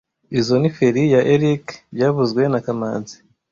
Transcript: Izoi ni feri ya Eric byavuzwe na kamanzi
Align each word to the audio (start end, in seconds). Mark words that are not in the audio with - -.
Izoi 0.39 0.59
ni 0.61 0.69
feri 0.77 1.03
ya 1.13 1.21
Eric 1.33 1.65
byavuzwe 1.95 2.41
na 2.51 2.59
kamanzi 2.65 3.15